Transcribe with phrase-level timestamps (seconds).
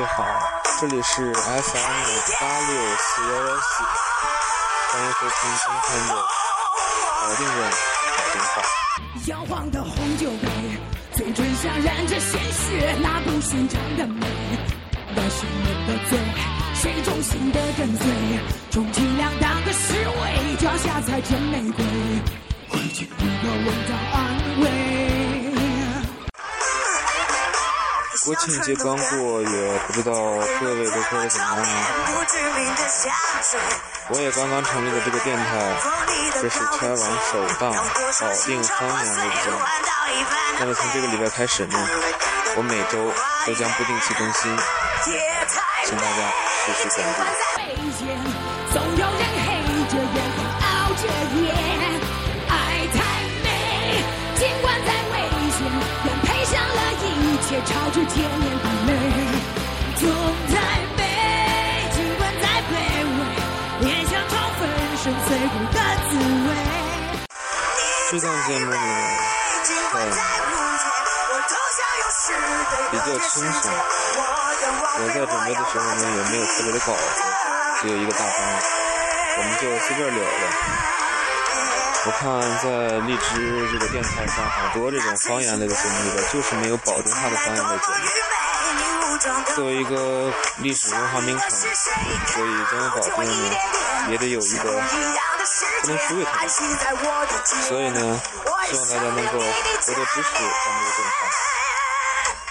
[0.00, 0.24] 位好，
[0.80, 1.60] 这里是 FM
[2.40, 3.84] 八六四幺幺四，
[4.88, 6.14] 欢迎收听今天的
[7.20, 7.60] 保定人
[8.16, 8.54] 保定话。
[9.26, 10.48] 摇晃的红酒杯，
[11.12, 14.26] 嘴唇上染着鲜血，那不寻常的美，
[15.14, 16.18] 那是人的罪，
[16.76, 18.06] 谁忠心的跟随，
[18.70, 21.84] 充其量当个侍卫，脚下踩着玫瑰，
[22.70, 25.19] 回去不要闻到安慰。
[28.24, 31.68] 国庆节刚过，也不知道各位都过得怎么样呢？
[34.08, 35.74] 我也刚刚成立了这个电台，
[36.34, 36.98] 这是开网
[37.32, 39.56] 首档保定方言类节目。
[40.58, 41.88] 那么从这个礼拜开始呢，
[42.56, 43.10] 我每周
[43.46, 44.54] 都将不定期更新，
[45.86, 46.30] 请大家
[46.66, 47.06] 持续关
[48.96, 48.99] 注。
[57.66, 58.88] 朝着千年的美。
[60.00, 60.08] 总
[60.48, 60.52] 太
[60.96, 61.00] 美，
[61.92, 62.72] 尽管再卑
[63.18, 63.20] 微，
[63.86, 64.60] 也想尝粉
[64.96, 66.48] 身碎骨的滋味。
[68.10, 68.76] 这档节目呢，
[69.92, 69.94] 很
[72.90, 73.62] 比较轻松。
[75.02, 76.98] 我在准备的时候呢，也没有特别的稿子，
[77.82, 78.26] 只有一个大纲，
[79.38, 80.30] 我们就随便聊聊。
[82.06, 87.94] 我看在荔枝这个电台上，很多这种方言类的节目里边，就是没有保定话的方言类节目。
[89.54, 93.54] 作为一个历史文化名城，所以咱们保定呢，
[94.08, 94.82] 也得有一个
[95.82, 96.48] 不能输给他们。
[97.68, 98.18] 所以呢，
[98.70, 101.18] 希望大家能够多多支持咱们这个电台，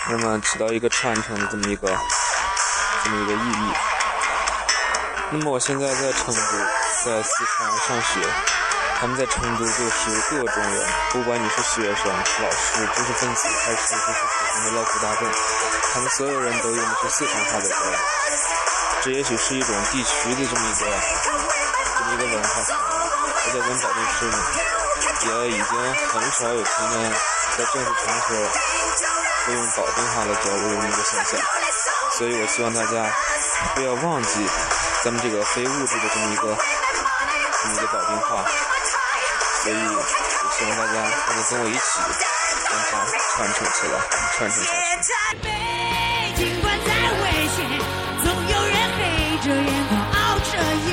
[0.10, 1.88] 那么起到一个传承的这么一个
[3.04, 3.74] 这么一个意义。
[5.32, 6.42] 那么我现在在成都，
[7.04, 8.30] 在四川上学。
[9.00, 15.26] 他们在成都就是各种人，不管你是学生、老师、知识分子，还是就是普通的劳苦大众，
[15.94, 17.98] 他们所有人都用的是四川话在交流。
[19.02, 20.86] 这也许是一种地区的这么一个
[21.98, 22.50] 这么一个文化。
[23.46, 24.38] 我在咱保定市呢，
[25.24, 27.12] 也已经很少有听见
[27.58, 28.36] 在正式场合
[29.46, 31.40] 会用保定话来交流的一个现象。
[32.18, 33.10] 所以我希望大家
[33.76, 34.46] 不要忘记
[35.06, 36.58] 咱们这个非物质的这么一个
[37.62, 38.44] 这么一个保定话。
[39.70, 39.82] 所以，
[40.58, 44.02] 希望大家能够跟我一起让它传承起来，
[44.34, 45.46] 传承下去。
[46.34, 47.70] 尽管再危险，
[48.18, 49.00] 总有人黑
[49.46, 50.90] 着眼眶熬着夜。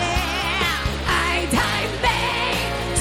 [1.09, 1.57] 爱太
[2.05, 2.05] 美，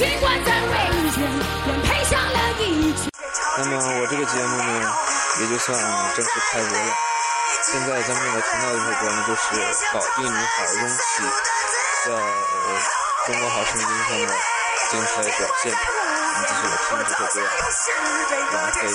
[0.18, 0.72] 管再危
[1.12, 1.20] 险，
[1.68, 3.12] 愿赔上了一切。
[3.58, 4.96] 那么我这个节目呢，
[5.40, 5.76] 也就算
[6.16, 6.88] 正式开播了。
[7.68, 9.44] 现在咱们正在听到的这首歌呢，就是
[9.92, 11.20] 保定女孩荣熙
[12.06, 12.08] 在
[13.26, 14.28] 《中国好声音》上面。
[14.88, 15.78] 精彩的表现，我
[16.38, 17.40] 们继续来听这首歌
[18.54, 18.86] 《王菲》。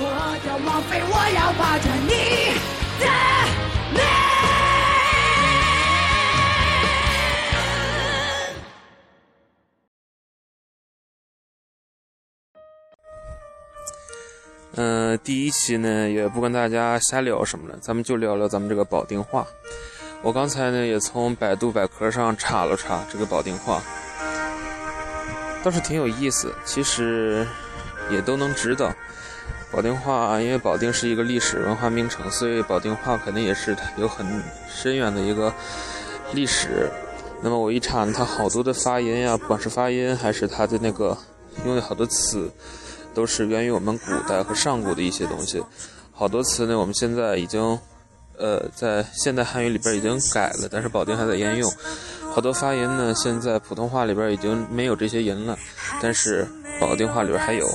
[0.00, 0.04] 我
[0.48, 2.10] 要王菲，我要霸占你
[2.98, 3.06] 的
[3.94, 3.96] 美。
[14.74, 19.46] 嗯，第一期呢，也不跟大家瞎聊什么了，咱们就聊聊咱们这个保定话。
[20.22, 23.80] 我刚才呢，也从百度百科上查了查这个保定话。
[25.62, 27.46] 倒是挺有意思，其实
[28.10, 28.92] 也都能知道。
[29.70, 34.26] 保定话，因为保定是一个历史文化名城，所以保定话肯定也是有很
[34.68, 35.50] 深远的一个
[36.32, 36.90] 历史。
[37.40, 41.16] 那么我一查，它好多的发音呀，不管是发音还是它的那个
[41.64, 42.50] 用的好多词，
[43.14, 45.64] 都是源于我们古代和上古的一些东西。
[46.12, 47.78] 好多词呢，我们现在已经
[48.36, 51.72] 呃在现代汉语里边已经改了，但是保定还在沿用。
[52.34, 55.56] 好多发音呢，现在普通话里边已经没有这些音了，
[56.00, 56.48] 但是
[56.80, 57.68] 保定话里边还有。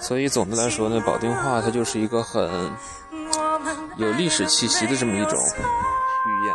[0.00, 2.48] 所以总的来说呢，保定话它就是一个很
[3.96, 5.38] 有历史气息的这么一种
[6.26, 6.54] 语言。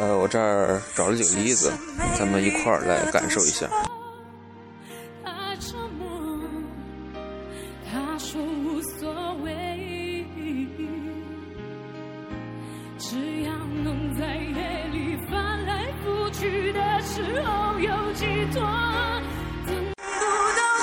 [0.00, 1.72] 呃，我这儿找了几个例子，
[2.18, 3.66] 咱们一块儿来感受一下。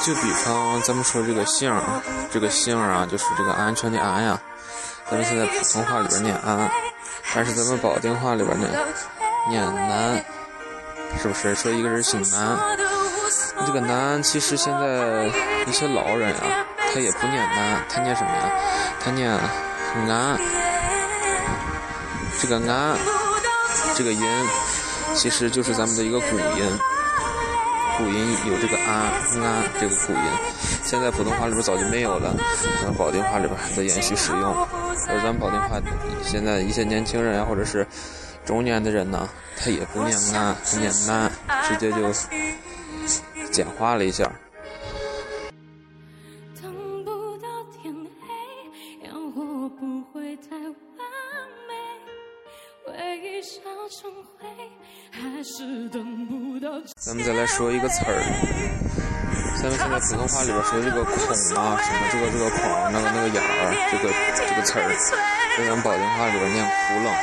[0.06, 1.82] 就比方咱们说这个姓儿，
[2.32, 4.40] 这个姓儿啊，就是这个安全的安呀。
[5.10, 6.70] 咱们现在普通话里边念安，
[7.36, 8.68] 但是咱们保定话里边呢
[9.50, 10.24] 念南，
[11.22, 11.54] 是不是？
[11.56, 12.58] 说一个人姓南，
[13.66, 15.30] 这个南其实现在
[15.66, 18.50] 一些老人啊，他也不念南，他念什么呀？
[19.04, 20.40] 他念安。
[22.40, 22.98] 这个安，
[23.96, 24.22] 这个音
[25.16, 26.80] 其实就是咱们的一个古音。
[27.98, 29.12] 古音有这个啊
[29.44, 30.20] 啊这个古音，
[30.84, 32.36] 现在普通话里边早就没有了，
[32.80, 34.56] 咱们保定话里边还在延续使用。
[35.08, 35.82] 而咱们保定话
[36.24, 37.86] 现在一些年轻人啊，或者是
[38.46, 39.28] 中年的人呢，
[39.58, 41.32] 他也不念啊，他念啊，
[41.68, 41.98] 直接就
[43.52, 44.32] 简化了一下。
[56.98, 58.18] 咱们再来说一个词儿，
[59.62, 61.14] 咱们现在普通话里边说这个“孔”
[61.54, 64.90] 啊，什么这个这个“孔”那个那个眼儿，这个这个词儿，
[65.56, 67.14] 在咱保定话里边念“窟窿”，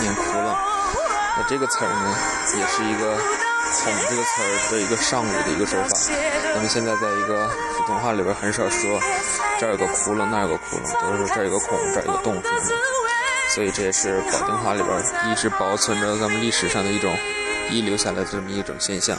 [0.00, 0.54] 念“窟窿”。
[1.36, 2.14] 那这个词儿呢，
[2.54, 3.18] 也是一个
[3.82, 5.88] “孔”这个词儿的一个上古的一个说法。
[6.54, 9.00] 咱们现在在一个普通话里边很少说
[9.58, 12.74] 这儿有个窟窿，那儿有个窟窿，都是说这儿有个孔，这儿有个洞什么的。
[13.56, 17.10] 所以这也是保定话里边一直保存着咱们历史上的一种
[17.72, 19.16] 遗留下来的这么一种现象。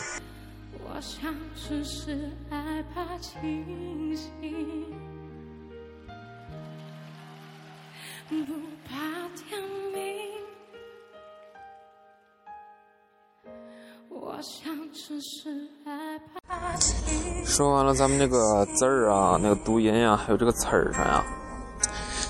[17.44, 21.25] 说完了咱们那个字儿啊，那个读音啊，还有这个词儿上呀。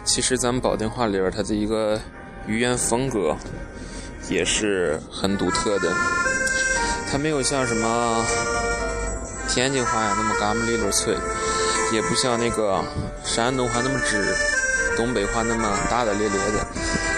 [0.07, 1.99] 其实咱们保定话里边，它的一个
[2.47, 3.35] 语言风格
[4.29, 5.91] 也是很独特的。
[7.11, 8.25] 它没有像什么
[9.49, 11.13] 天津话呀那么嘎么利落脆，
[11.93, 12.81] 也不像那个
[13.23, 14.33] 山东话那么直，
[14.95, 16.65] 东北话那么大大咧咧的，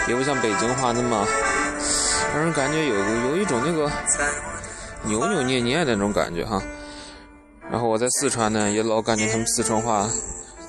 [0.08, 1.26] 也不像北京话那么
[2.34, 2.96] 让人感觉有
[3.30, 3.90] 有一种那个
[5.04, 6.62] 扭扭捏捏的那种感觉哈。
[7.72, 10.10] 然后我在四川呢，也老感觉他们四川话。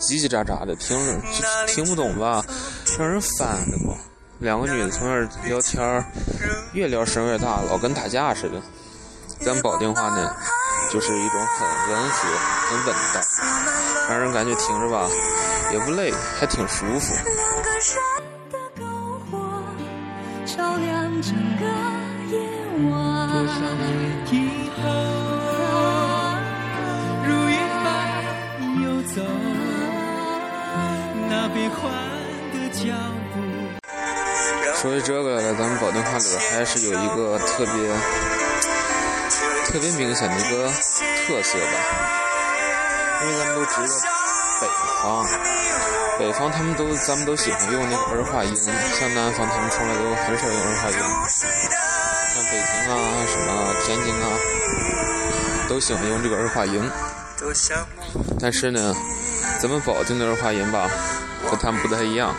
[0.00, 0.98] 叽叽喳喳的，听
[1.68, 2.42] 听不懂吧，
[2.98, 3.94] 让人烦的不。
[4.38, 6.04] 两个女的从那儿聊天儿，
[6.72, 8.60] 越聊声越大，老跟打架似的。
[9.44, 10.34] 咱保定话呢，
[10.90, 12.28] 就是一种很温和、
[12.68, 13.22] 很稳当，
[14.08, 15.06] 让人感觉听着吧
[15.72, 17.14] 也不累，还挺舒服。
[34.80, 37.74] 说起这个来，咱们保定话里边还是有一个特别、
[39.66, 41.66] 特别明显的一个特色吧。
[43.22, 43.94] 因为咱们都知道，
[44.58, 44.66] 北
[45.02, 45.04] 方，
[46.18, 50.96] 北方他们都咱们都喜欢用那个儿化音，像南方他们从来都很少用儿化音。
[52.32, 52.96] 像北京啊、
[53.28, 54.24] 什么天津啊，
[55.68, 56.82] 都喜欢用这个儿化音。
[58.40, 58.94] 但是呢，
[59.60, 60.88] 咱们保定的儿化音吧。
[61.50, 62.32] 和他们不太一样，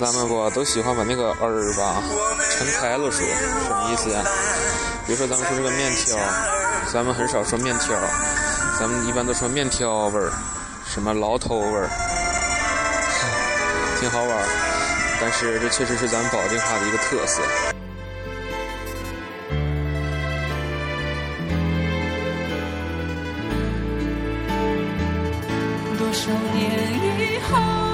[0.00, 2.02] 咱们不都喜欢把那个儿吧
[2.56, 4.22] 撑开了说，什么意思呀？
[5.06, 6.16] 比如说咱们说这个面条，
[6.90, 7.94] 咱们很少说面条，
[8.80, 10.32] 咱们一般都说面条味儿，
[10.86, 11.90] 什么老头味儿，
[14.00, 14.44] 挺好玩儿。
[15.20, 17.42] 但是这确实是咱们保定话的一个特色。
[25.98, 27.93] 多少年以后。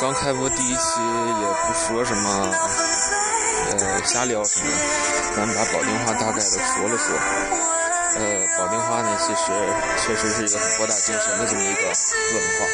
[0.00, 1.00] 刚开播第一期
[1.40, 2.54] 也不说什么，
[3.72, 4.70] 呃，瞎聊什么，
[5.34, 7.16] 咱们把保定话大概的说了说。
[8.14, 8.22] 呃，
[8.56, 9.50] 保定话呢，其实
[9.98, 12.66] 确实是一个很博大精深的这么一个文化，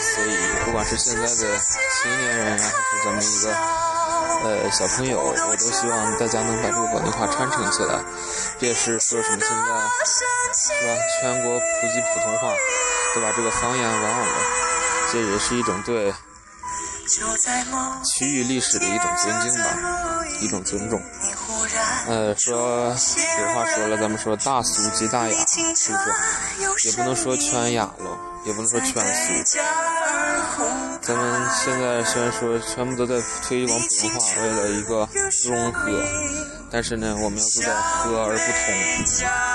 [0.00, 3.50] 所以不管是现在的青年人呀，还是咱们一个
[4.44, 7.98] 呃小朋友，我都希望大家能把这个保定话传承起来。
[8.60, 9.56] 别是说什么现在
[10.54, 12.54] 是吧，全国普及普通话，
[13.12, 14.26] 都把这个方言忘了，
[15.12, 16.14] 这也是一种对。
[18.04, 21.00] 区域历史的一种尊敬吧，一种尊重。
[22.06, 23.20] 呃，说实
[23.54, 25.98] 话说了，咱们说大俗即大雅，是不
[26.78, 26.88] 是？
[26.88, 29.32] 也不能说全雅了，也不能说全俗。
[31.00, 35.08] 咱们现在虽然说全部都在推广普通话，为了一个
[35.44, 36.02] 融合，
[36.70, 39.53] 但是呢，我们要做到和而不同。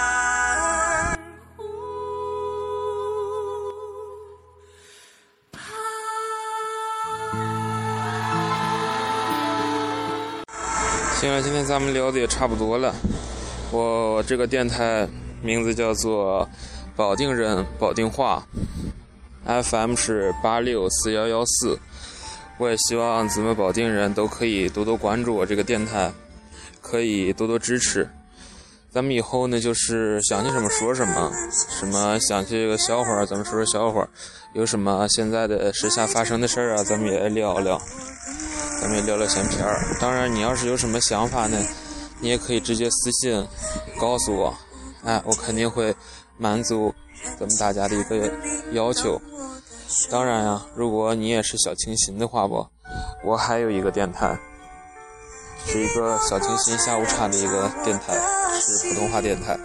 [11.19, 12.95] 行了，今天咱们聊的也差不多了。
[13.71, 15.05] 我这个电台
[15.41, 16.47] 名字叫做
[16.95, 18.47] 保定人保定话
[19.45, 21.77] ，FM 是八六四幺幺四。
[22.57, 26.09] 我也希望咱们保定人都可以多多关注我这个电台，
[26.81, 28.09] 可以多多支持。
[28.89, 34.07] 咱们以后呢，就是想起什么说什么，什么想起个笑话，咱们说说笑话。
[34.53, 37.77] 有什么现在的时下发生的事儿啊，咱们也聊聊。
[38.81, 39.97] 咱们聊聊闲篇儿。
[39.99, 41.57] 当然，你要是有什么想法呢，
[42.19, 43.45] 你也可以直接私信
[43.99, 44.53] 告诉我，
[45.03, 45.93] 哎，我肯定会
[46.37, 46.93] 满足
[47.37, 48.31] 咱们大家的一个
[48.71, 49.21] 要求。
[50.09, 52.65] 当然呀，如果你也是小清新的话不，
[53.25, 54.39] 我还有一个电台，
[55.65, 58.13] 是一个小清新下午茶的一个电台，
[58.59, 59.57] 是普通话电台，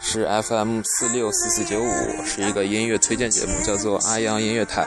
[0.00, 4.86] 是 FM 四六四四九五，是一个音乐推荐节目，叫做阿阳音乐台。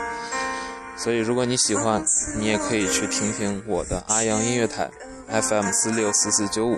[1.03, 2.03] 所以如果你喜欢，
[2.37, 4.87] 你也可以去听听我的阿阳音乐台
[5.27, 6.77] FM 四六四四九五。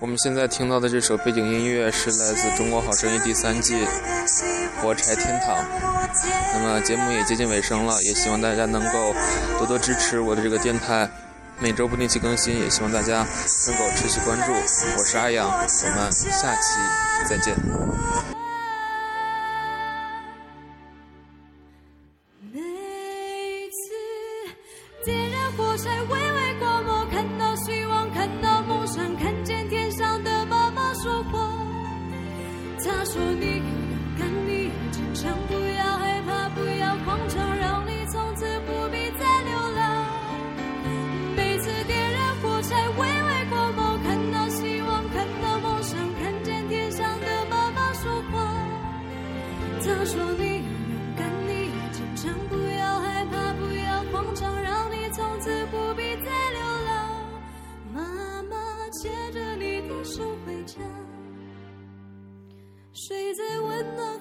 [0.00, 3.76] 我们现在听到的这首背景音乐是来自《中国好声音》第三季
[4.82, 5.56] 《火柴天堂》。
[6.54, 9.14] 那么节目也接近尾声了，也希望大家能够
[9.58, 11.08] 多多支持我的这个电台，
[11.60, 13.26] 每周不定期更新，也希望大家
[13.68, 14.52] 能够持续关注。
[14.52, 16.78] 我是阿阳，我们下期
[17.28, 17.54] 再见。
[62.94, 64.11] 谁在温暖